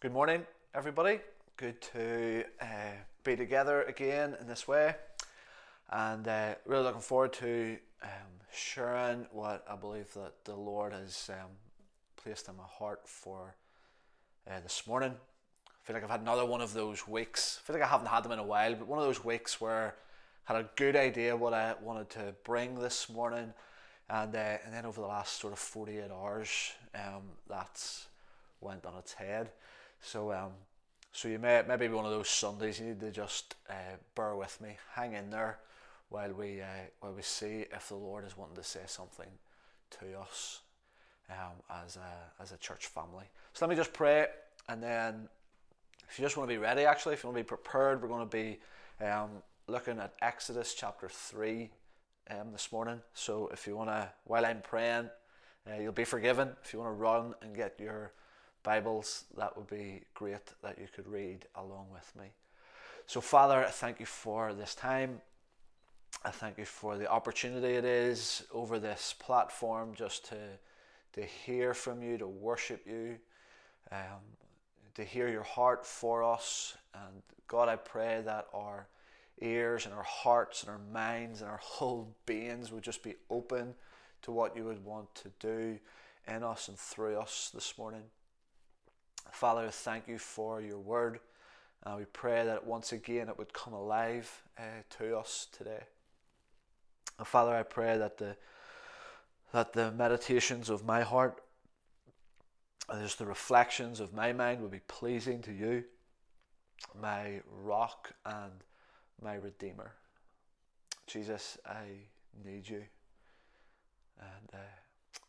[0.00, 0.46] Good morning,
[0.76, 1.18] everybody.
[1.56, 2.92] Good to uh,
[3.24, 4.94] be together again in this way,
[5.90, 8.10] and uh, really looking forward to um,
[8.52, 11.50] sharing what I believe that the Lord has um,
[12.16, 13.56] placed in my heart for
[14.48, 15.10] uh, this morning.
[15.66, 17.58] I feel like I've had another one of those weeks.
[17.60, 19.60] I feel like I haven't had them in a while, but one of those weeks
[19.60, 19.96] where
[20.48, 23.52] I had a good idea what I wanted to bring this morning,
[24.08, 28.06] and uh, and then over the last sort of forty eight hours, um, that's
[28.60, 29.50] went on its head.
[30.00, 30.52] So um,
[31.12, 34.60] so you may maybe one of those Sundays you need to just uh, bear with
[34.60, 35.58] me, hang in there
[36.08, 39.28] while we uh, while we see if the Lord is wanting to say something
[39.90, 40.60] to us
[41.30, 43.24] um, as a as a church family.
[43.52, 44.26] So let me just pray,
[44.68, 45.28] and then
[46.08, 48.08] if you just want to be ready, actually, if you want to be prepared, we're
[48.08, 48.58] going to be
[49.04, 49.30] um,
[49.66, 51.70] looking at Exodus chapter three
[52.30, 53.00] um, this morning.
[53.12, 55.10] So if you want to, while I'm praying,
[55.68, 56.50] uh, you'll be forgiven.
[56.64, 58.12] If you want to run and get your
[58.62, 62.30] Bibles, that would be great that you could read along with me.
[63.06, 65.20] So, Father, I thank you for this time.
[66.24, 70.36] I thank you for the opportunity it is over this platform just to,
[71.14, 73.16] to hear from you, to worship you,
[73.92, 74.20] um,
[74.94, 76.76] to hear your heart for us.
[76.94, 78.88] And God, I pray that our
[79.40, 83.74] ears and our hearts and our minds and our whole beings would just be open
[84.22, 85.78] to what you would want to do
[86.26, 88.02] in us and through us this morning.
[89.30, 91.20] Father, thank you for your word.
[91.84, 94.62] Uh, we pray that once again it would come alive uh,
[94.98, 95.84] to us today.
[97.18, 98.36] And Father, I pray that the
[99.52, 101.42] that the meditations of my heart,
[102.90, 105.84] and just the reflections of my mind would be pleasing to you,
[107.00, 108.52] my rock and
[109.22, 109.92] my redeemer.
[111.06, 111.86] Jesus, I
[112.44, 112.82] need you.
[114.20, 114.58] And uh,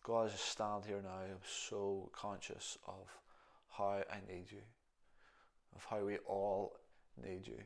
[0.03, 3.08] God, I stand here now, I'm so conscious of
[3.80, 4.61] how I need you,
[5.75, 6.75] of how we all
[7.25, 7.59] need you.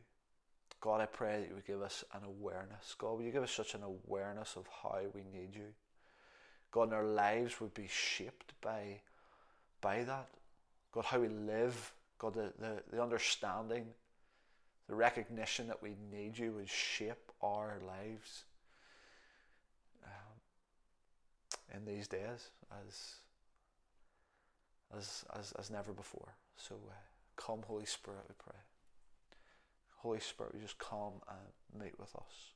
[0.79, 2.95] God, I pray that you would give us an awareness.
[2.97, 5.73] God, will you give us such an awareness of how we need you?
[6.71, 9.01] God, and our lives would be shaped by,
[9.81, 10.27] by that.
[10.91, 13.85] God, how we live, God, the, the, the understanding,
[14.87, 18.43] the recognition that we need you would shape our lives
[20.05, 22.49] um, in these days
[22.87, 23.15] as
[24.97, 26.35] as, as, as never before.
[26.57, 26.93] So uh,
[27.35, 28.59] come, Holy Spirit, we pray.
[29.97, 32.51] Holy Spirit, you just come and meet with us.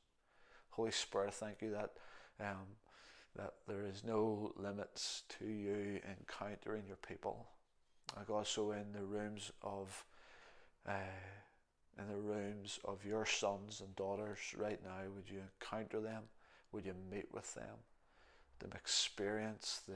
[0.70, 1.92] Holy Spirit, thank you that
[2.40, 2.76] um,
[3.34, 7.46] that there is no limits to you encountering your people.
[8.16, 10.04] I God, so in the rooms of
[10.86, 10.92] uh,
[11.98, 16.24] in the rooms of your sons and daughters right now, would you encounter them?
[16.72, 17.82] Would you meet with them?
[18.60, 19.94] Them experience the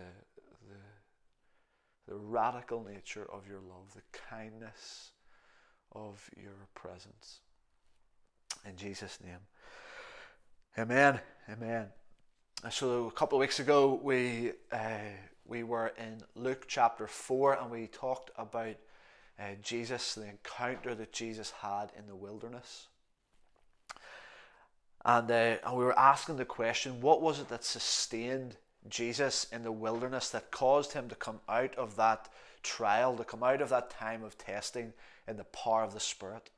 [0.69, 0.81] the
[2.12, 5.12] the radical nature of your love, the kindness
[5.92, 7.40] of your presence.
[8.68, 9.38] In Jesus' name.
[10.78, 11.20] Amen.
[11.50, 11.86] Amen.
[12.70, 15.14] So a couple of weeks ago we uh,
[15.46, 18.76] we were in Luke chapter four and we talked about
[19.38, 22.88] uh, Jesus, the encounter that Jesus had in the wilderness.
[25.02, 28.58] And, uh, and we were asking the question, what was it that sustained
[28.88, 32.28] Jesus in the wilderness that caused him to come out of that
[32.62, 34.93] trial, to come out of that time of testing
[35.28, 36.50] in the power of the Spirit.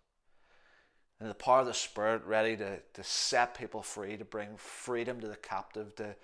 [1.21, 5.21] And the power of the Spirit ready to, to set people free, to bring freedom
[5.21, 6.17] to the captive, to,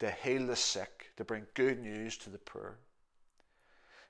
[0.00, 2.76] to heal the sick, to bring good news to the poor.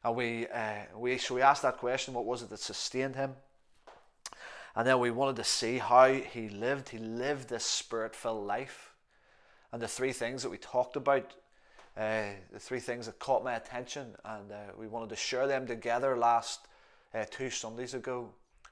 [0.05, 3.35] And we, uh, we, so we asked that question what was it that sustained him?
[4.75, 6.89] And then we wanted to see how he lived.
[6.89, 8.92] He lived this spirit filled life
[9.72, 11.34] and the three things that we talked about,
[11.97, 15.66] uh, the three things that caught my attention, and uh, we wanted to share them
[15.66, 16.60] together last
[17.15, 18.28] uh, two Sundays ago,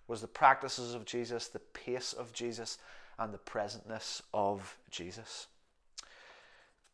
[0.08, 2.78] was the practices of Jesus, the pace of Jesus,
[3.18, 5.46] and the presentness of Jesus.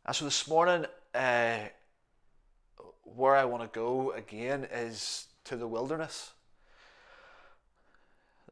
[0.05, 1.59] And so this morning, uh,
[3.03, 6.33] where I want to go again is to the wilderness.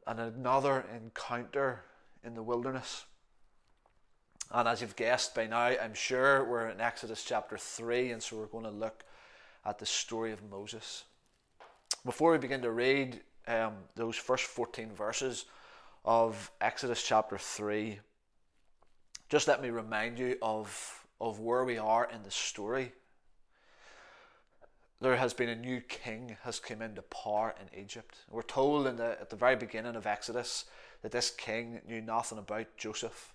[0.07, 1.81] And another encounter
[2.23, 3.05] in the wilderness.
[4.51, 8.37] And as you've guessed by now, I'm sure we're in Exodus chapter 3, and so
[8.37, 9.03] we're going to look
[9.65, 11.03] at the story of Moses.
[12.05, 15.45] Before we begin to read um, those first 14 verses
[16.03, 17.99] of Exodus chapter 3,
[19.29, 22.91] just let me remind you of, of where we are in the story.
[25.01, 28.15] There has been a new king has come into power in Egypt.
[28.29, 30.65] We're told in the, at the very beginning of Exodus
[31.01, 33.34] that this king knew nothing about Joseph.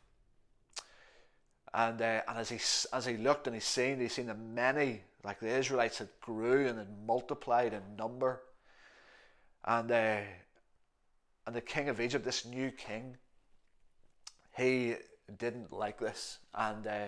[1.72, 2.56] And, uh, and as, he,
[2.92, 6.66] as he looked and he seen, he seen that many, like the Israelites, had grew
[6.66, 8.42] and had multiplied in number.
[9.64, 10.20] And, uh,
[11.46, 13.16] and the king of Egypt, this new king,
[14.56, 14.96] he
[15.38, 16.38] didn't like this.
[16.54, 17.06] And, uh,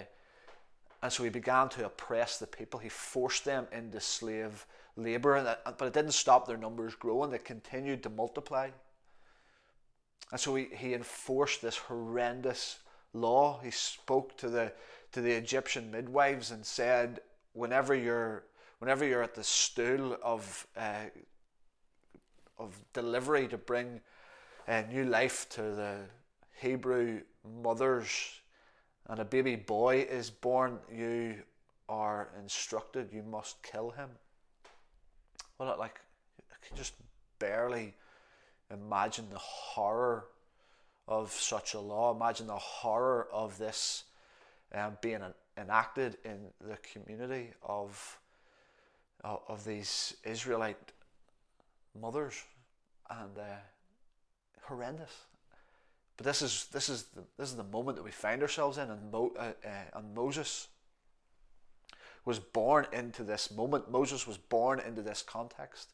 [1.03, 2.79] and so he began to oppress the people.
[2.79, 4.65] He forced them into slave
[4.97, 7.31] labor, but it didn't stop their numbers growing.
[7.31, 8.71] They continued to multiply.
[10.31, 12.79] And so he, he enforced this horrendous
[13.13, 13.61] law.
[13.63, 14.73] He spoke to the,
[15.13, 17.21] to the Egyptian midwives and said,
[17.53, 18.45] whenever you're,
[18.79, 21.05] whenever you're at the stool of, uh,
[22.59, 24.01] of delivery to bring
[24.69, 25.97] uh, new life to the
[26.61, 27.21] Hebrew
[27.63, 28.41] mothers
[29.09, 31.37] and a baby boy is born, you
[31.89, 34.09] are instructed you must kill him.
[35.59, 36.01] Well, like,
[36.51, 36.95] I can just
[37.39, 37.95] barely
[38.71, 40.27] imagine the horror
[41.09, 42.15] of such a law.
[42.15, 44.05] Imagine the horror of this
[44.75, 45.21] um, being
[45.57, 48.19] enacted in the community of,
[49.23, 50.93] of, of these Israelite
[52.01, 52.43] mothers
[53.11, 53.43] and uh,
[54.63, 55.13] horrendous.
[56.17, 58.91] But this is this is the, this is the moment that we find ourselves in,
[58.91, 60.69] and, Mo, uh, uh, and Moses
[62.25, 63.91] was born into this moment.
[63.91, 65.93] Moses was born into this context.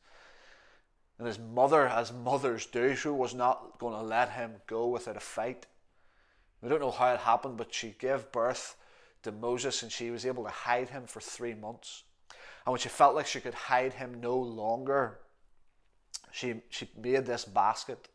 [1.19, 5.17] And his mother, as mothers do, she was not going to let him go without
[5.17, 5.67] a fight.
[6.63, 8.77] We don't know how it happened, but she gave birth
[9.23, 12.05] to Moses and she was able to hide him for three months.
[12.65, 15.19] And when she felt like she could hide him no longer,
[16.31, 18.09] she, she made this basket.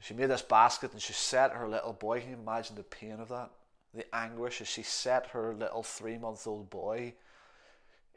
[0.00, 2.20] She made this basket and she set her little boy.
[2.20, 3.50] Can you imagine the pain of that?
[3.94, 7.14] The anguish as she set her little three month old boy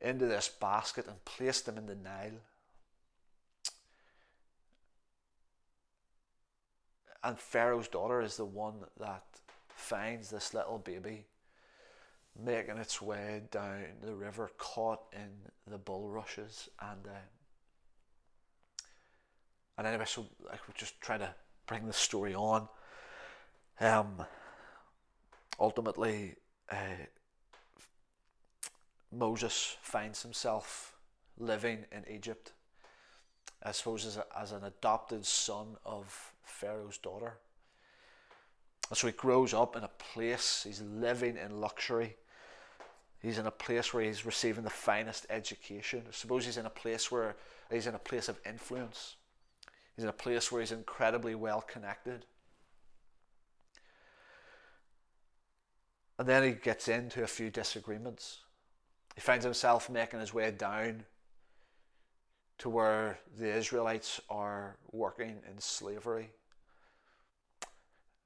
[0.01, 2.42] into this basket and placed him in the Nile.
[7.23, 9.23] And Pharaoh's daughter is the one that
[9.67, 11.25] finds this little baby
[12.43, 15.29] making its way down the river, caught in
[15.65, 16.69] the bulrushes.
[16.79, 17.25] And uh,
[19.77, 21.33] and anyway, so I would just try to
[21.67, 22.67] bring the story on.
[23.79, 24.23] Um,
[25.59, 26.35] ultimately,
[26.71, 27.05] uh,
[29.11, 30.95] Moses finds himself
[31.37, 32.53] living in Egypt,
[33.63, 37.38] I suppose, as, a, as an adopted son of Pharaoh's daughter.
[38.89, 42.15] And so he grows up in a place, he's living in luxury.
[43.19, 46.04] He's in a place where he's receiving the finest education.
[46.07, 47.36] I suppose he's in a place where
[47.71, 49.15] he's in a place of influence.
[49.95, 52.25] He's in a place where he's incredibly well connected.
[56.19, 58.39] And then he gets into a few disagreements.
[59.15, 61.04] He finds himself making his way down
[62.59, 66.31] to where the Israelites are working in slavery.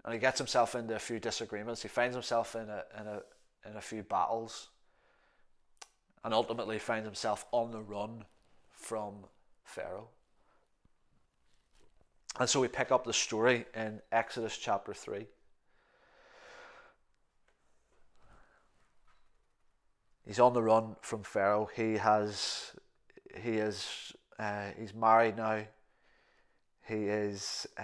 [0.04, 1.82] And he gets himself into a few disagreements.
[1.82, 3.22] He finds himself in a, in a,
[3.70, 4.70] in a few battles.
[6.24, 8.26] And ultimately finds himself on the run
[8.70, 9.16] from
[9.64, 10.08] Pharaoh.
[12.40, 15.26] And so we pick up the story in Exodus chapter 3.
[20.26, 21.70] He's on the run from Pharaoh.
[21.76, 22.72] He has,
[23.36, 25.64] he is, uh, he's married now.
[26.88, 27.84] He is, uh,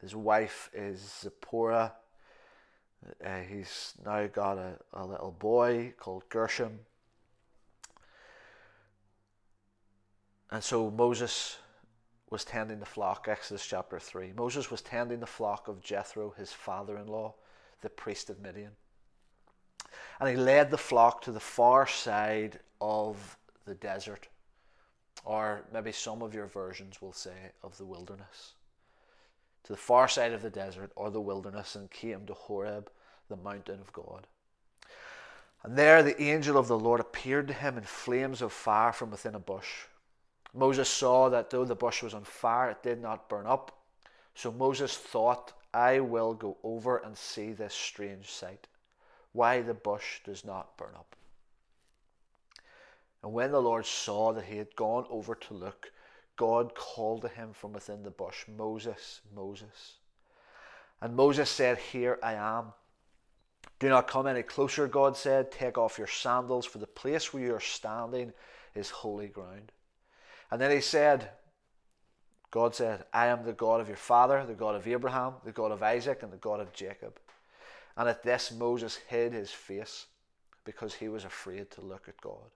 [0.00, 1.92] his wife is Zipporah.
[3.24, 6.80] Uh, he's now got a, a little boy called Gershom.
[10.50, 11.58] And so Moses
[12.30, 14.32] was tending the flock, Exodus chapter 3.
[14.36, 17.34] Moses was tending the flock of Jethro, his father in law,
[17.82, 18.72] the priest of Midian.
[20.20, 24.28] And he led the flock to the far side of the desert,
[25.24, 28.54] or maybe some of your versions will say of the wilderness.
[29.64, 32.90] To the far side of the desert or the wilderness, and came to Horeb,
[33.28, 34.26] the mountain of God.
[35.62, 39.10] And there the angel of the Lord appeared to him in flames of fire from
[39.10, 39.84] within a bush.
[40.54, 43.78] Moses saw that though the bush was on fire, it did not burn up.
[44.34, 48.66] So Moses thought, I will go over and see this strange sight,
[49.32, 51.14] why the bush does not burn up.
[53.22, 55.92] And when the Lord saw that he had gone over to look,
[56.36, 59.96] God called to him from within the bush, Moses, Moses.
[61.00, 62.72] And Moses said, Here I am.
[63.78, 65.50] Do not come any closer, God said.
[65.50, 68.32] Take off your sandals, for the place where you are standing
[68.74, 69.72] is holy ground.
[70.50, 71.30] And then he said,
[72.50, 75.72] God said, I am the God of your father, the God of Abraham, the God
[75.72, 77.18] of Isaac, and the God of Jacob.
[77.96, 80.06] And at this, Moses hid his face
[80.64, 82.50] because he was afraid to look at God.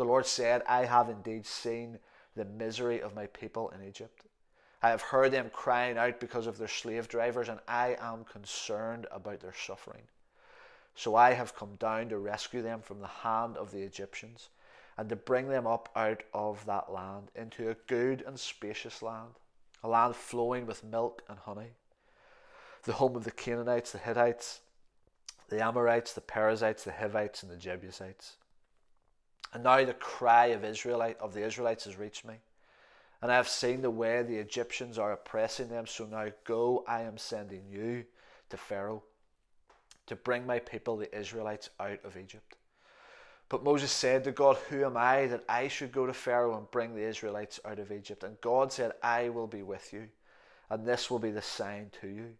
[0.00, 1.98] The Lord said, I have indeed seen
[2.34, 4.22] the misery of my people in Egypt.
[4.82, 9.06] I have heard them crying out because of their slave drivers, and I am concerned
[9.10, 10.04] about their suffering.
[10.94, 14.48] So I have come down to rescue them from the hand of the Egyptians
[14.96, 19.34] and to bring them up out of that land into a good and spacious land,
[19.82, 21.72] a land flowing with milk and honey,
[22.84, 24.60] the home of the Canaanites, the Hittites,
[25.50, 28.36] the Amorites, the Perizzites, the Hivites, and the Jebusites.
[29.52, 32.34] And now the cry of Israelite of the Israelites has reached me.
[33.22, 35.86] And I have seen the way the Egyptians are oppressing them.
[35.86, 38.04] So now go, I am sending you
[38.48, 39.02] to Pharaoh
[40.06, 42.56] to bring my people, the Israelites, out of Egypt.
[43.48, 46.70] But Moses said to God, Who am I that I should go to Pharaoh and
[46.70, 48.22] bring the Israelites out of Egypt?
[48.22, 50.08] And God said, I will be with you,
[50.70, 52.36] and this will be the sign to you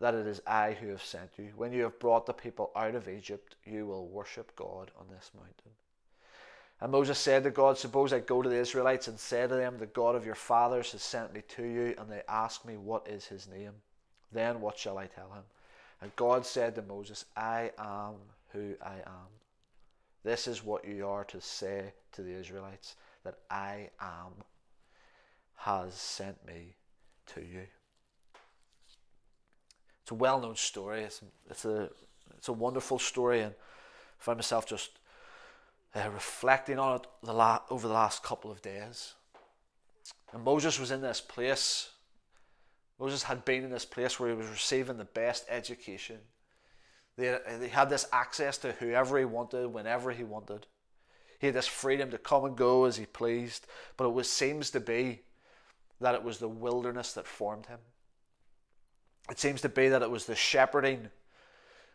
[0.00, 1.50] that it is I who have sent you.
[1.56, 5.30] When you have brought the people out of Egypt, you will worship God on this
[5.34, 5.72] mountain.
[6.80, 9.78] And Moses said to God, Suppose I go to the Israelites and say to them,
[9.78, 13.08] The God of your fathers has sent me to you, and they ask me, What
[13.08, 13.72] is his name?
[14.30, 15.42] Then what shall I tell him?
[16.00, 18.14] And God said to Moses, I am
[18.52, 19.28] who I am.
[20.22, 24.44] This is what you are to say to the Israelites that I am
[25.56, 26.74] has sent me
[27.34, 27.66] to you.
[30.08, 31.02] It's a well known story.
[31.02, 31.90] It's, it's, a,
[32.38, 34.88] it's a wonderful story, and I find myself just
[35.94, 39.12] uh, reflecting on it the la- over the last couple of days.
[40.32, 41.90] And Moses was in this place.
[42.98, 46.20] Moses had been in this place where he was receiving the best education.
[47.18, 50.66] They, they had this access to whoever he wanted, whenever he wanted.
[51.38, 53.66] He had this freedom to come and go as he pleased.
[53.98, 55.20] But it was, seems to be
[56.00, 57.80] that it was the wilderness that formed him.
[59.30, 61.10] It seems to be that it was the shepherding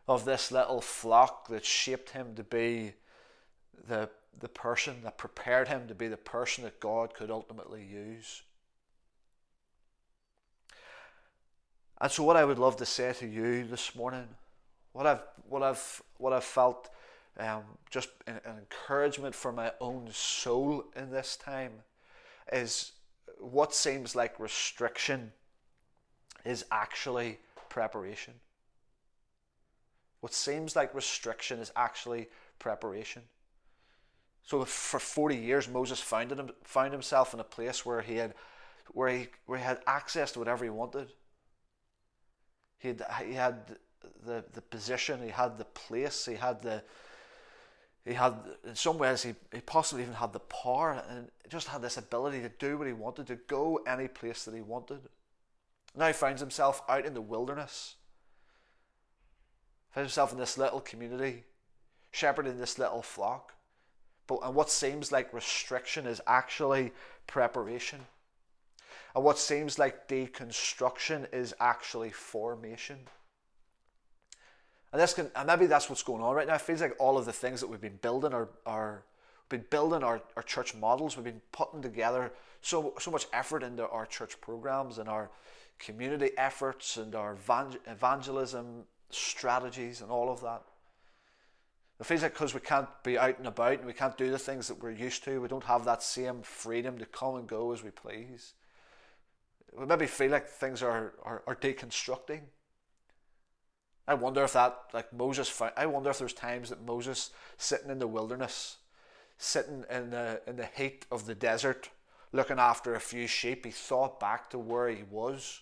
[0.07, 2.93] of this little flock that shaped him to be
[3.87, 4.09] the,
[4.39, 8.43] the person that prepared him to be the person that God could ultimately use.
[11.99, 14.27] And so, what I would love to say to you this morning,
[14.91, 16.89] what I've, what I've, what I've felt
[17.39, 21.71] um, just an, an encouragement for my own soul in this time
[22.51, 22.91] is
[23.39, 25.31] what seems like restriction
[26.45, 28.33] is actually preparation.
[30.21, 32.27] What seems like restriction is actually
[32.59, 33.23] preparation.
[34.43, 38.33] So for 40 years, Moses found, him, found himself in a place where he had,
[38.89, 41.09] where he, where he had access to whatever he wanted.
[42.77, 43.77] He had, he had
[44.25, 46.83] the, the position, he had the place, he had the,
[48.05, 48.35] he had,
[48.67, 52.41] in some ways, he, he possibly even had the power and just had this ability
[52.41, 54.99] to do what he wanted, to go any place that he wanted.
[55.95, 57.95] Now he finds himself out in the wilderness.
[59.91, 61.43] Finds himself in this little community,
[62.11, 63.53] shepherding this little flock.
[64.25, 66.91] But and what seems like restriction is actually
[67.27, 67.99] preparation.
[69.15, 72.97] And what seems like deconstruction is actually formation.
[74.91, 76.55] And this can and maybe that's what's going on right now.
[76.55, 79.03] It feels like all of the things that we've been building are are
[79.49, 82.31] been building our, our church models, we've been putting together
[82.61, 85.29] so so much effort into our church programs and our
[85.79, 87.37] community efforts and our
[87.87, 90.63] evangelism strategies and all of that.
[91.99, 94.39] It feels like because we can't be out and about and we can't do the
[94.39, 97.71] things that we're used to, we don't have that same freedom to come and go
[97.71, 98.53] as we please.
[99.77, 102.41] We maybe feel like things are, are, are deconstructing.
[104.07, 107.99] I wonder if that, like Moses, I wonder if there's times that Moses sitting in
[107.99, 108.77] the wilderness,
[109.37, 111.89] sitting in the, in the heat of the desert,
[112.33, 115.61] looking after a few sheep, he thought back to where he was.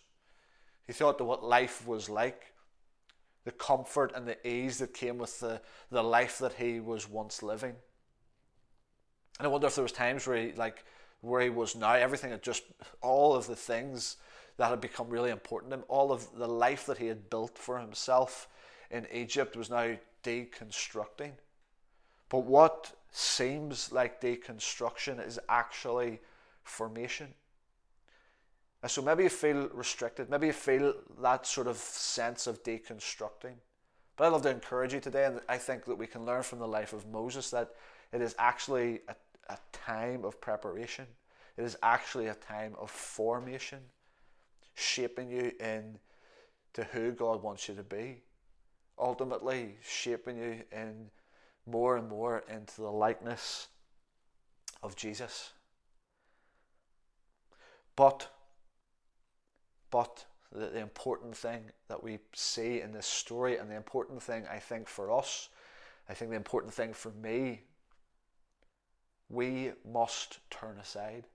[0.87, 2.53] He thought of what life was like,
[3.43, 7.41] the comfort and the ease that came with the, the life that he was once
[7.41, 7.75] living.
[9.39, 10.83] And I wonder if there was times where he like
[11.21, 12.63] where he was now, everything had just
[13.01, 14.17] all of the things
[14.57, 17.57] that had become really important to him, all of the life that he had built
[17.57, 18.47] for himself
[18.89, 21.31] in Egypt was now deconstructing.
[22.29, 26.19] But what seems like deconstruction is actually
[26.63, 27.33] formation.
[28.87, 33.53] So maybe you feel restricted, maybe you feel that sort of sense of deconstructing.
[34.17, 36.59] But I'd love to encourage you today, and I think that we can learn from
[36.59, 37.71] the life of Moses that
[38.11, 39.15] it is actually a,
[39.49, 41.05] a time of preparation.
[41.57, 43.79] It is actually a time of formation,
[44.73, 45.99] shaping you in
[46.73, 48.21] to who God wants you to be.
[48.97, 51.09] Ultimately, shaping you in
[51.65, 53.67] more and more into the likeness
[54.81, 55.51] of Jesus.
[57.95, 58.29] But,
[59.91, 64.45] but the, the important thing that we see in this story, and the important thing
[64.51, 65.49] I think for us,
[66.09, 67.61] I think the important thing for me,
[69.29, 71.25] we must turn aside.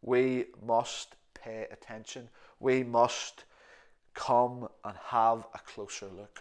[0.00, 2.28] We must pay attention.
[2.60, 3.44] We must
[4.14, 6.40] come and have a closer look.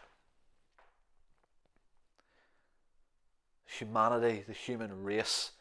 [3.80, 5.52] humanity, the human race,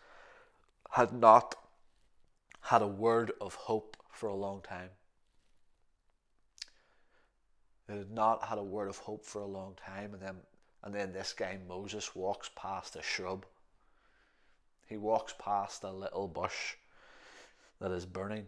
[0.90, 1.54] had not
[2.62, 4.90] had a word of hope for a long time.
[7.98, 10.36] Had not had a word of hope for a long time, and then
[10.82, 13.44] and then this guy Moses walks past a shrub.
[14.88, 16.74] He walks past a little bush
[17.80, 18.46] that is burning.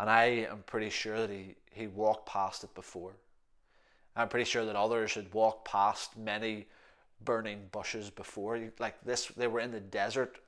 [0.00, 3.12] And I am pretty sure that he, he walked past it before.
[4.16, 6.66] I'm pretty sure that others had walked past many
[7.24, 8.60] burning bushes before.
[8.78, 10.38] Like this, they were in the desert.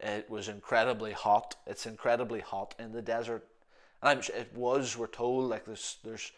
[0.00, 1.56] It was incredibly hot.
[1.66, 3.46] It's incredibly hot in the desert,
[4.02, 4.96] and I'm it was.
[4.96, 6.32] We're told like there's there's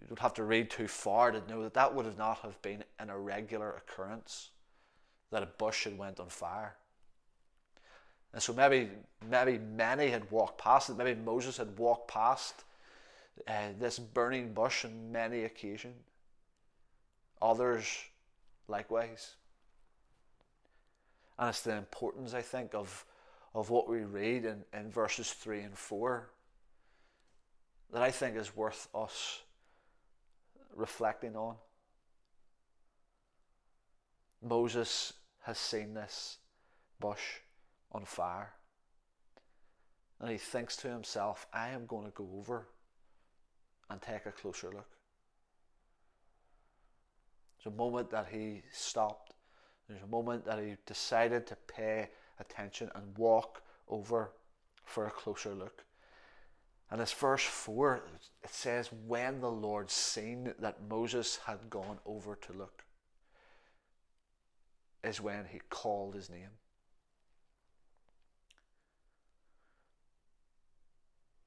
[0.00, 2.60] you don't have to read too far to know that that would have not have
[2.62, 4.50] been an irregular occurrence
[5.30, 6.74] that a bush had went on fire.
[8.32, 8.90] And so maybe
[9.28, 10.96] maybe many had walked past it.
[10.96, 12.64] Maybe Moses had walked past
[13.46, 15.96] uh, this burning bush on many occasions.
[17.40, 17.86] Others
[18.68, 19.34] likewise.
[21.38, 23.04] And it's the importance, I think, of,
[23.54, 26.28] of what we read in, in verses 3 and 4
[27.92, 29.40] that I think is worth us
[30.74, 31.56] reflecting on.
[34.42, 35.12] Moses
[35.42, 36.38] has seen this
[37.00, 37.40] bush
[37.92, 38.52] on fire.
[40.20, 42.66] And he thinks to himself, I am going to go over
[43.90, 44.88] and take a closer look.
[47.56, 49.34] There's a moment that he stopped.
[49.88, 52.08] There's a moment that he decided to pay
[52.40, 54.32] attention and walk over
[54.84, 55.84] for a closer look.
[56.90, 58.02] And this verse 4,
[58.44, 62.84] it says, When the Lord seen that Moses had gone over to look,
[65.02, 66.50] is when he called his name.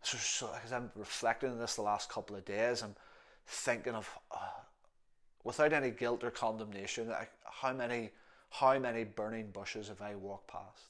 [0.02, 2.96] So, so as I'm reflecting on this the last couple of days, I'm
[3.46, 4.38] thinking of, uh,
[5.44, 7.12] without any guilt or condemnation,
[7.44, 8.12] how many,
[8.50, 10.84] how many burning bushes have I walked past?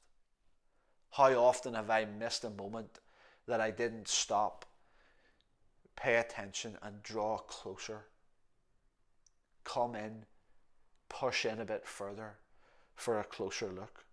[1.11, 2.99] How often have I missed a moment
[3.47, 4.65] that I didn't stop,
[5.95, 8.05] pay attention, and draw closer?
[9.63, 10.25] Come in,
[11.09, 12.35] push in a bit further
[12.95, 14.03] for a closer look.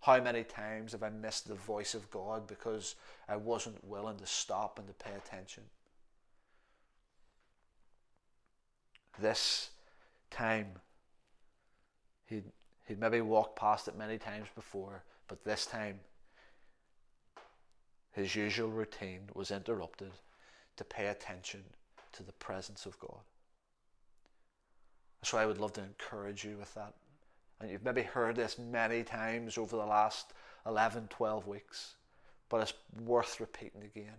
[0.00, 2.96] How many times have I missed the voice of God because
[3.28, 5.62] I wasn't willing to stop and to pay attention?
[9.20, 9.70] This
[10.30, 10.66] time,
[12.26, 12.44] he'd,
[12.88, 16.00] he'd maybe walked past it many times before, but this time,
[18.12, 20.12] his usual routine was interrupted
[20.76, 21.62] to pay attention
[22.12, 23.20] to the presence of God.
[25.22, 26.94] So I would love to encourage you with that
[27.62, 30.32] and you've maybe heard this many times over the last
[30.66, 31.94] 11, 12 weeks,
[32.48, 34.16] but it's worth repeating again.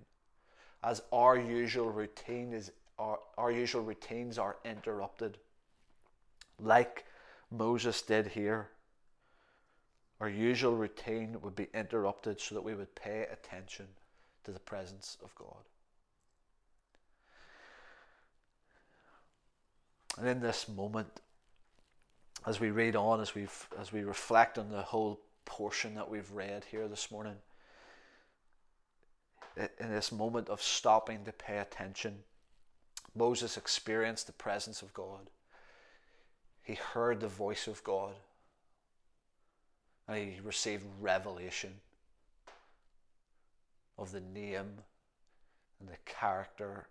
[0.81, 5.37] As our usual routine is our, our usual routines are interrupted,
[6.59, 7.05] like
[7.51, 8.69] Moses did here.
[10.23, 13.87] Our usual routine would be interrupted so that we would pay attention
[14.45, 15.65] to the presence of God.
[20.17, 21.19] And in this moment,
[22.47, 26.31] as we read on, as we as we reflect on the whole portion that we've
[26.31, 27.35] read here this morning,
[29.57, 32.19] in this moment of stopping to pay attention,
[33.13, 35.29] Moses experienced the presence of God.
[36.61, 38.15] He heard the voice of God,
[40.07, 41.73] and he received revelation
[43.97, 44.79] of the name
[45.79, 46.87] and the character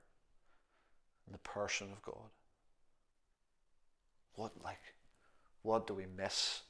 [1.26, 2.30] and the person of God.
[4.34, 4.94] What like
[5.62, 6.62] what do we miss?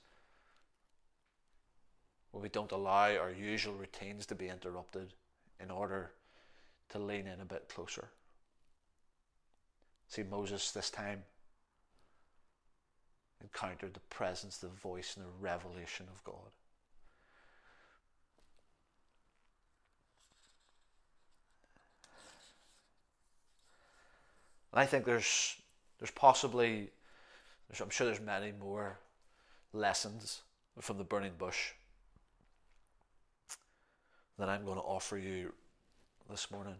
[2.31, 5.15] When we don't allow our usual routines to be interrupted
[5.61, 6.13] in order
[6.91, 8.09] to lean in a bit closer.
[10.09, 11.25] See, Moses this time
[13.43, 16.51] encountered the presence, the voice, and the revelation of God.
[24.73, 25.57] And I think there's
[25.99, 26.91] there's possibly
[27.81, 28.99] I'm sure there's many more
[29.73, 30.43] lessons
[30.81, 31.73] from the burning bush
[34.39, 35.53] that I'm going to offer you
[36.31, 36.77] this morning.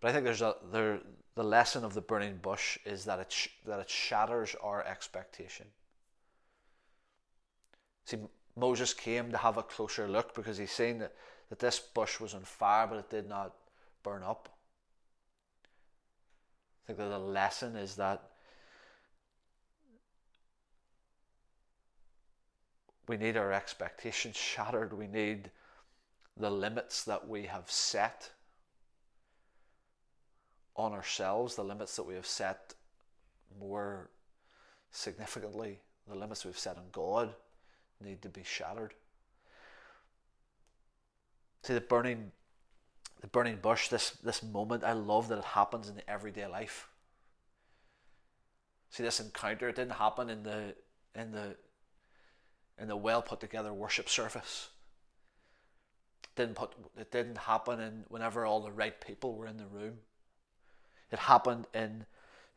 [0.00, 1.00] But I think there's a there
[1.34, 5.66] the lesson of the burning bush is that it sh- that it shatters our expectation.
[8.04, 8.18] See,
[8.56, 11.14] Moses came to have a closer look because he's seen that,
[11.48, 13.54] that this bush was on fire, but it did not
[14.02, 14.48] burn up.
[16.84, 18.30] I think that the lesson is that
[23.10, 24.92] We need our expectations shattered.
[24.92, 25.50] We need
[26.36, 28.30] the limits that we have set
[30.80, 32.74] on ourselves, the limits that we have set
[33.58, 34.10] more
[34.90, 37.34] significantly, the limits we've set on God
[38.02, 38.94] need to be shattered.
[41.62, 42.32] See the burning
[43.20, 46.88] the burning bush, this this moment, I love that it happens in the everyday life.
[48.88, 50.74] See this encounter, it didn't happen in the
[51.14, 51.56] in the
[52.78, 54.70] in the well put together worship service.
[56.24, 59.66] It didn't put it didn't happen in whenever all the right people were in the
[59.66, 59.98] room.
[61.10, 62.06] It happened in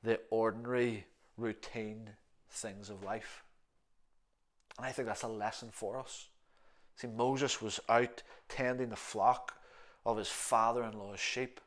[0.04, 1.06] the ordinary
[1.38, 2.12] routine
[2.50, 3.44] things of life.
[4.78, 6.28] And I think that's a lesson for us.
[6.96, 9.56] See, Moses was out tending the flock
[10.06, 11.60] of his father in law's sheep.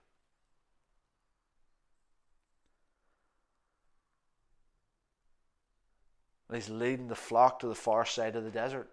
[6.48, 8.88] And he's leading the flock to the far side of the desert.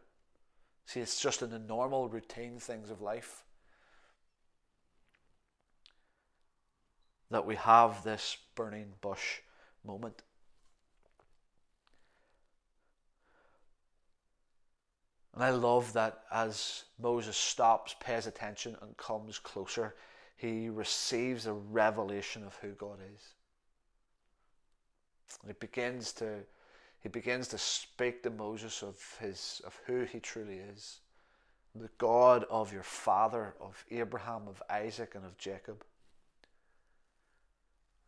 [0.86, 3.43] See, it's just in the normal routine things of life
[7.34, 9.39] that we have this burning bush
[9.86, 10.22] moment.
[15.34, 19.96] And I love that as Moses stops, pays attention, and comes closer,
[20.38, 23.34] he receives a revelation of who God is.
[25.41, 26.39] And he begins to
[27.00, 31.00] he begins to speak to Moses of his of who he truly is.
[31.76, 35.84] The God of your father, of Abraham, of Isaac, and of Jacob.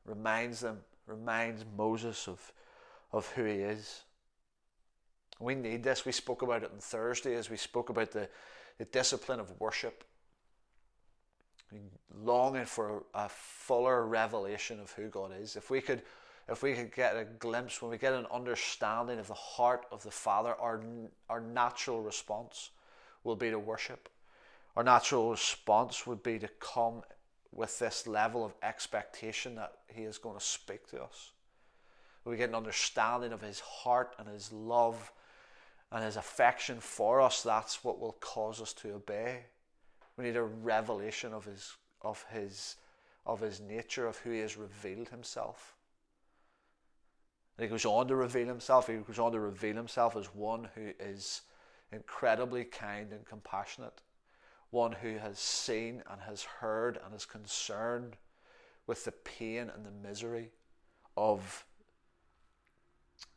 [0.06, 2.54] Reminds them, reminds Moses of,
[3.12, 4.02] of who he is.
[5.40, 6.06] We need this.
[6.06, 8.30] We spoke about it on Thursday as we spoke about the,
[8.78, 10.04] the discipline of worship.
[12.24, 15.56] Longing for a fuller revelation of who God is.
[15.56, 16.04] If we could
[16.48, 20.04] if we could get a glimpse, when we get an understanding of the heart of
[20.04, 20.84] the Father, our,
[21.28, 22.70] our natural response
[23.24, 24.10] will be to worship.
[24.76, 27.02] Our natural response would be to come
[27.56, 31.32] with this level of expectation that He is going to speak to us.
[32.24, 35.12] We get an understanding of His heart and His love
[35.92, 39.46] and his affection for us, that's what will cause us to obey.
[40.18, 42.76] We need a revelation of his of his
[43.26, 45.76] of his nature, of who he has revealed himself.
[47.58, 48.88] And he goes on to reveal himself.
[48.88, 51.42] He goes on to reveal himself as one who is
[51.92, 54.02] incredibly kind and compassionate,
[54.72, 58.16] one who has seen and has heard and is concerned
[58.88, 60.52] with the pain and the misery
[61.18, 61.66] of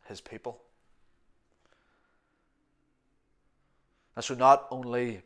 [0.06, 0.60] his people.
[4.16, 5.22] And so not only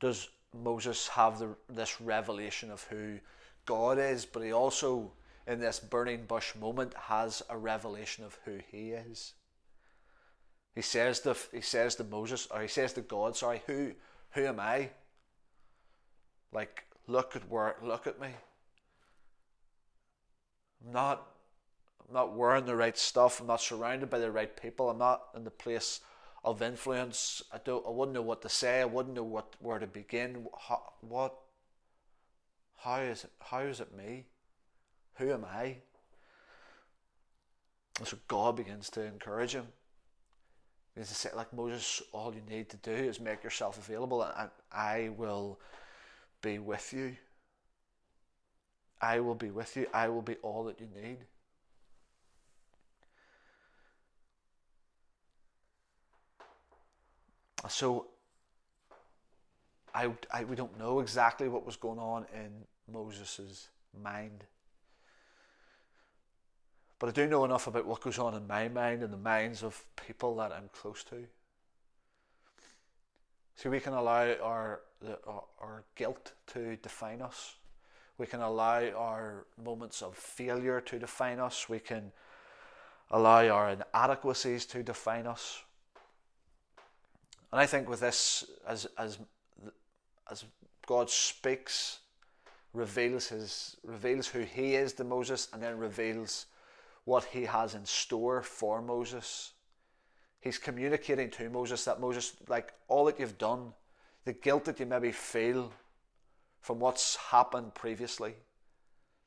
[0.00, 3.18] does Moses have the, this revelation of who
[3.66, 5.12] God is, but he also,
[5.46, 9.34] in this burning bush moment, has a revelation of who he is.
[10.74, 13.92] He says to, he says to Moses, or he says to God, sorry, who,
[14.34, 14.90] who am I?
[16.52, 18.28] Like, look at where, look at me.
[20.84, 21.26] I'm not,
[22.06, 23.40] I'm not wearing the right stuff.
[23.40, 24.90] I'm not surrounded by the right people.
[24.90, 26.00] I'm not in the place
[26.44, 27.42] of influence.
[27.52, 27.86] I don't.
[27.86, 28.82] I wouldn't know what to say.
[28.82, 30.46] I wouldn't know what where to begin.
[30.68, 31.34] How, what?
[32.76, 33.30] How is it?
[33.40, 34.26] How is it me?
[35.14, 35.78] Who am I?
[37.98, 39.68] And so God begins to encourage him.
[40.94, 44.48] Begins to say, like Moses, all you need to do is make yourself available, and
[44.70, 45.58] I will
[46.40, 47.16] be with you.
[49.00, 49.86] I will be with you.
[49.92, 51.18] I will be all that you need.
[57.68, 58.06] So
[59.94, 62.50] I, I, we don't know exactly what was going on in
[62.92, 63.68] Moses'
[64.02, 64.44] mind.
[67.04, 69.62] But I do know enough about what goes on in my mind and the minds
[69.62, 71.16] of people that I'm close to.
[73.56, 74.80] See, we can allow our,
[75.60, 77.56] our guilt to define us.
[78.16, 81.68] We can allow our moments of failure to define us.
[81.68, 82.10] We can
[83.10, 85.62] allow our inadequacies to define us.
[87.52, 89.18] And I think with this, as as
[90.30, 90.46] as
[90.86, 91.98] God speaks,
[92.72, 96.46] reveals his reveals who He is to Moses, and then reveals
[97.04, 99.52] what He has in store for Moses.
[100.40, 103.72] He's communicating to Moses that Moses, like all that you've done,
[104.24, 105.72] the guilt that you maybe feel
[106.60, 108.34] from what's happened previously,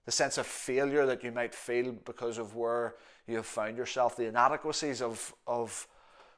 [0.06, 2.96] the sense of failure that you might feel because of where
[3.28, 5.88] you have found yourself, the inadequacies of of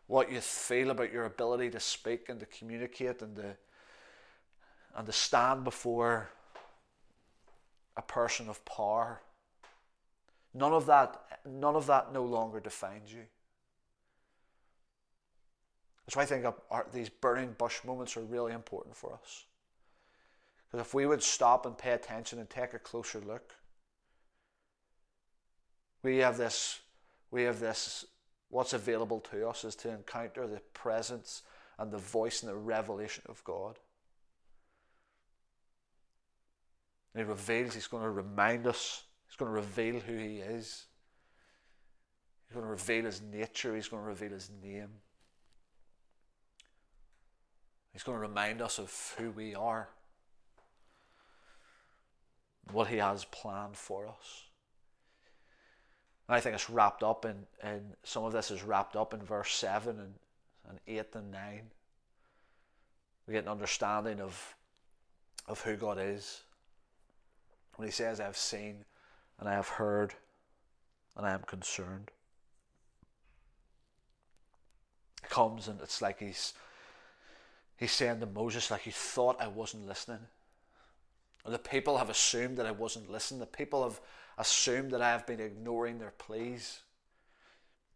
[0.07, 3.55] what you feel about your ability to speak and to communicate and to
[4.95, 6.29] and to stand before
[7.95, 9.21] a person of power.
[10.53, 13.23] None of that none of that no longer defines you.
[16.05, 19.45] That's why I think our, these burning bush moments are really important for us.
[20.65, 23.53] Because if we would stop and pay attention and take a closer look,
[26.03, 26.81] we have this
[27.31, 28.05] we have this
[28.49, 31.43] What's available to us is to encounter the presence
[31.77, 33.77] and the voice and the revelation of God.
[37.13, 40.87] And he reveals, he's going to remind us, he's going to reveal who he is.
[42.47, 44.89] He's going to reveal his nature, he's going to reveal his name.
[47.93, 49.89] He's going to remind us of who we are,
[52.71, 54.43] what he has planned for us.
[56.27, 59.21] And I think it's wrapped up in, in some of this is wrapped up in
[59.21, 60.13] verse 7 and,
[60.69, 61.61] and 8 and 9.
[63.27, 64.55] We get an understanding of,
[65.47, 66.41] of who God is.
[67.75, 68.85] When he says, I have seen
[69.39, 70.13] and I have heard
[71.15, 72.11] and I am concerned.
[75.23, 76.53] It comes and it's like he's
[77.79, 80.19] he's saying to Moses, like, you thought I wasn't listening.
[81.45, 83.39] Or the people have assumed that I wasn't listening.
[83.39, 84.01] The people have
[84.37, 86.81] assumed that I have been ignoring their pleas.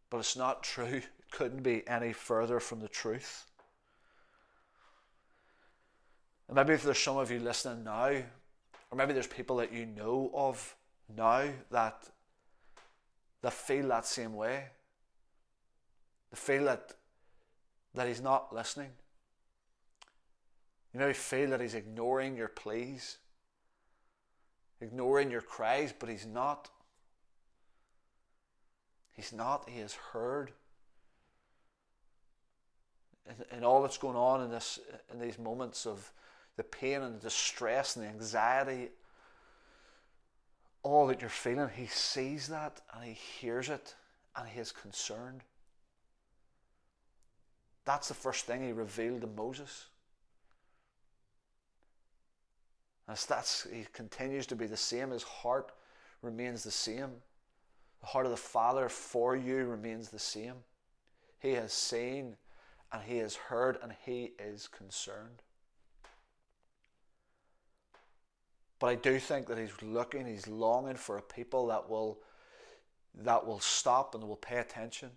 [0.09, 1.01] But it's not true.
[1.23, 3.45] It couldn't be any further from the truth.
[6.47, 8.11] And maybe if there's some of you listening now,
[8.91, 10.75] or maybe there's people that you know of
[11.15, 12.09] now that
[13.41, 14.65] they feel that same way.
[16.31, 16.93] They feel that
[17.95, 18.89] that he's not listening.
[20.93, 23.17] You maybe feel that he's ignoring your pleas
[24.83, 26.69] ignoring your cries, but He's not.
[29.15, 29.69] He's not.
[29.69, 30.51] He has heard.
[33.25, 34.79] And, And, all that's going on in this
[35.11, 36.11] in these moments of
[36.57, 38.89] the pain and the distress and the anxiety,
[40.83, 43.95] all that you're feeling, he sees that and he hears it
[44.35, 45.41] and he is concerned.
[47.85, 49.87] That's the first thing he revealed to Moses.
[53.07, 55.11] As that's, he continues to be the same.
[55.11, 55.71] His heart
[56.21, 57.11] remains the same.
[58.01, 60.55] The heart of the Father for you remains the same.
[61.39, 62.37] He has seen
[62.91, 65.41] and he has heard and he is concerned.
[68.83, 72.19] But I do think that he's looking, he's longing for a people that will
[73.15, 75.09] that will stop and will pay attention,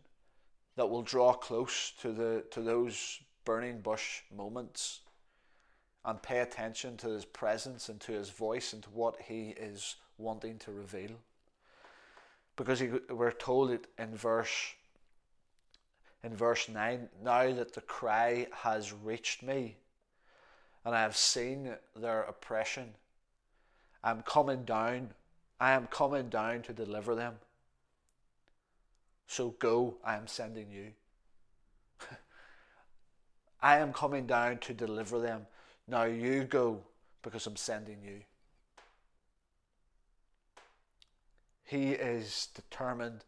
[0.76, 5.00] that will draw close to the to those burning bush moments
[6.04, 9.96] and pay attention to his presence and to his voice and to what he is
[10.16, 11.18] wanting to reveal.
[12.54, 14.74] Because he, we're told it in verse
[16.22, 19.74] in verse 9 now that the cry has reached me
[20.84, 22.94] and I have seen their oppression
[24.06, 25.10] I'm coming down
[25.60, 27.34] I am coming down to deliver them
[29.26, 30.92] so go I am sending you
[33.60, 35.46] I am coming down to deliver them
[35.88, 36.80] now you go
[37.26, 38.20] because I'm sending you.
[41.64, 43.24] He is determined.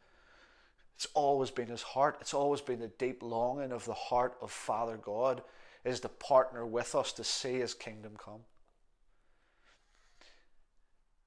[0.95, 2.19] It's always been his heart.
[2.21, 5.43] It's always been the deep longing of the heart of Father God
[5.85, 8.41] is to partner with us to see his kingdom come.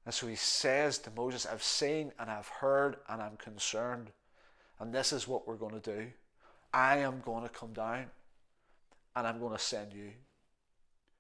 [0.05, 4.11] And so he says to Moses, I've seen and I've heard and I'm concerned.
[4.79, 6.07] And this is what we're going to do.
[6.73, 8.05] I am going to come down
[9.15, 10.09] and I'm going to send you.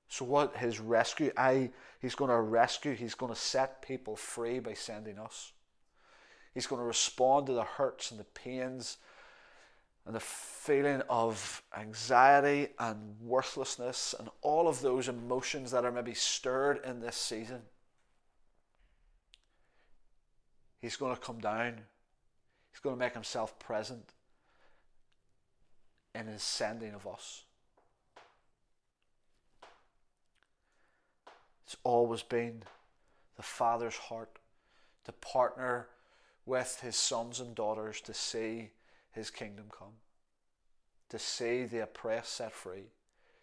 [0.07, 1.69] So what his rescue, I
[2.01, 5.53] he's going to rescue, he's going to set people free by sending us.
[6.53, 8.97] He's going to respond to the hurts and the pains
[10.05, 16.13] and the feeling of anxiety and worthlessness and all of those emotions that are maybe
[16.13, 17.61] stirred in this season.
[20.81, 21.81] He's going to come down.
[22.71, 24.13] He's going to make himself present
[26.15, 27.43] in his sending of us.
[31.65, 32.63] It's always been
[33.37, 34.39] the Father's heart
[35.05, 35.87] to partner
[36.45, 38.71] with his sons and daughters to see
[39.11, 39.93] his kingdom come,
[41.09, 42.89] to see the oppressed set free,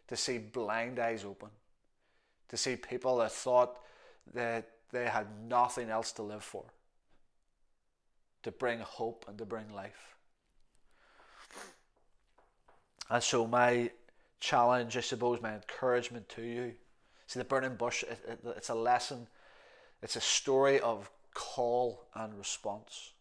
[0.09, 1.49] to see blind eyes open,
[2.49, 3.79] to see people that thought
[4.35, 6.65] that they had nothing else to live for,
[8.43, 10.17] to bring hope and to bring life.
[13.11, 13.91] And so, my
[14.41, 16.75] challenge, I suppose, my encouragement to you
[17.29, 19.27] See, the burning bush, it, it, it's a lesson,
[20.03, 23.13] it's a story of call and response.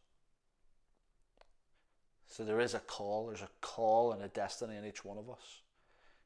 [2.30, 5.30] So there is a call, there's a call and a destiny in each one of
[5.30, 5.60] us.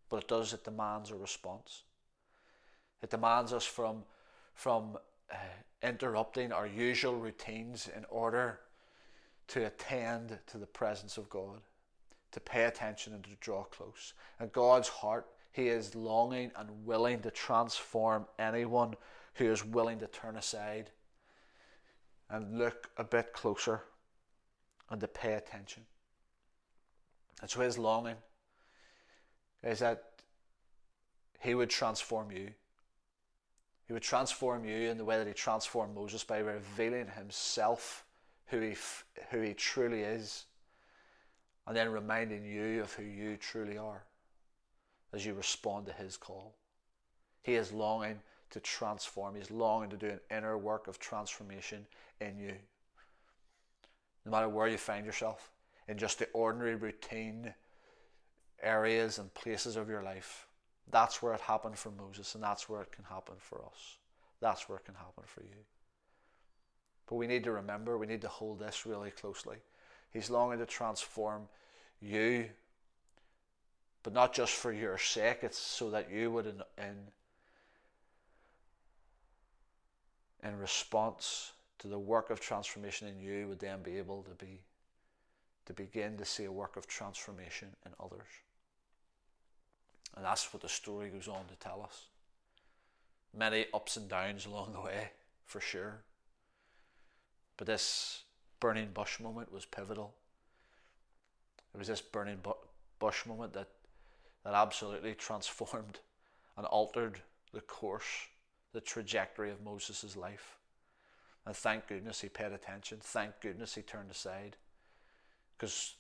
[0.10, 1.82] But it does, it demands a response.
[3.02, 4.04] It demands us from,
[4.54, 4.98] from
[5.32, 5.36] uh,
[5.82, 8.60] interrupting our usual routines in order
[9.52, 11.62] to attend to the presence of God,
[12.32, 14.14] to pay attention and to draw close.
[14.40, 18.96] And God's heart he is longing and willing to transform anyone
[19.34, 20.92] who is willing to turn aside
[22.30, 23.82] and look a bit closer
[24.90, 25.84] and to pay attention.
[27.42, 28.16] And so his longing
[29.64, 30.04] is that
[31.40, 32.52] he would transform you.
[33.88, 38.06] He would transform you in the way that he transformed Moses by revealing himself,
[38.52, 38.76] who he,
[39.32, 40.46] who he truly is,
[41.66, 44.04] and then reminding you of who you truly are
[45.14, 46.54] as you respond to his call.
[47.42, 48.20] He is longing
[48.52, 51.86] to transform, he's longing to do an inner work of transformation
[52.20, 52.54] in you.
[54.26, 55.50] No matter where you find yourself,
[55.88, 57.54] in just the ordinary routine
[58.62, 60.48] areas and places of your life.
[60.90, 63.98] That's where it happened for Moses, and that's where it can happen for us.
[64.40, 65.64] That's where it can happen for you.
[67.12, 69.58] But we need to remember, we need to hold this really closely.
[70.14, 71.50] He's longing to transform
[72.02, 72.46] you,
[74.02, 76.96] but not just for your sake, it's so that you would, in, in,
[80.42, 84.62] in response to the work of transformation in you, would then be able to be
[85.66, 88.30] to begin to see a work of transformation in others.
[90.16, 92.06] And that's what the story goes on to tell us.
[93.38, 95.12] Many ups and downs along the way,
[95.46, 96.04] for sure.
[97.62, 98.24] But this
[98.60, 100.16] burning bush moment was pivotal.
[101.76, 102.56] It was this burning bu-
[102.98, 103.68] bush moment that,
[104.44, 106.00] that absolutely transformed
[106.58, 107.22] and altered
[107.54, 108.26] the course,
[108.74, 110.58] the trajectory of Moses' life.
[111.46, 112.98] And thank goodness he paid attention.
[113.00, 114.58] Thank goodness he turned aside
[115.56, 115.94] because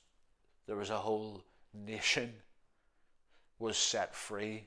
[0.65, 1.43] there was a whole
[1.75, 2.33] nation
[3.59, 4.65] was set free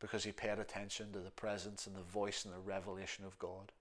[0.00, 3.72] because he paid attention to the presence and the voice and the revelation of God.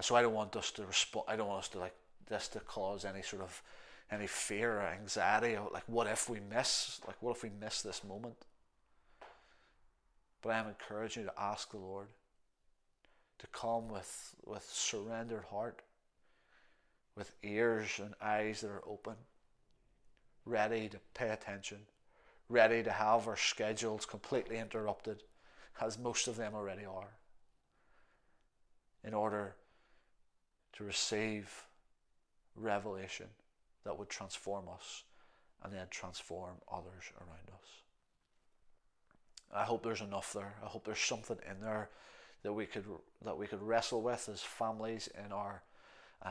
[0.00, 1.26] And so I don't want us to respond.
[1.28, 1.94] I don't want us to like
[2.26, 3.62] this to cause any sort of
[4.10, 5.56] any fear or anxiety.
[5.56, 7.02] Or like, what if we miss?
[7.06, 8.46] Like, what if we miss this moment?
[10.40, 12.06] But I am encouraging you to ask the Lord
[13.40, 15.82] to come with with surrendered heart
[17.14, 19.16] with ears and eyes that are open,
[20.46, 21.80] ready to pay attention,
[22.48, 25.24] ready to have our schedules completely interrupted,
[25.78, 27.18] as most of them already are,
[29.04, 29.56] in order
[30.74, 31.64] to receive
[32.56, 33.26] revelation
[33.84, 35.04] that would transform us
[35.62, 37.68] and then transform others around us.
[39.54, 40.54] I hope there's enough there.
[40.62, 41.90] I hope there's something in there
[42.42, 42.84] that we could
[43.24, 45.62] that we could wrestle with as families in our
[46.24, 46.30] uh,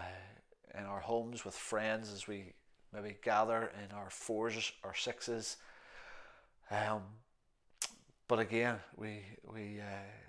[0.78, 2.54] in our homes with friends as we
[2.94, 5.58] maybe gather in our fours or sixes.
[6.72, 7.02] Um,
[8.28, 9.22] but again, we
[9.52, 10.29] we uh,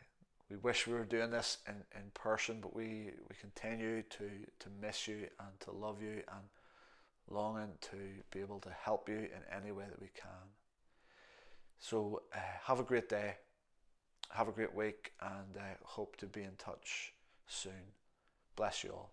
[0.51, 4.69] we wish we were doing this in, in person, but we, we continue to, to
[4.83, 6.45] miss you and to love you and
[7.31, 7.97] longing to
[8.33, 10.51] be able to help you in any way that we can.
[11.79, 13.37] So uh, have a great day,
[14.31, 17.13] have a great week, and uh, hope to be in touch
[17.47, 17.95] soon.
[18.57, 19.11] Bless you all.